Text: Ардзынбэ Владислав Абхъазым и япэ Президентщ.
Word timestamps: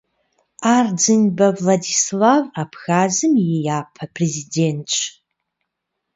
Ардзынбэ 0.75 1.47
Владислав 1.59 2.43
Абхъазым 2.61 3.33
и 3.43 3.47
япэ 3.77 4.05
Президентщ. 4.15 4.97